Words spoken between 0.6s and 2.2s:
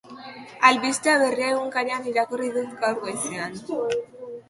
Albistea Berria egunkarian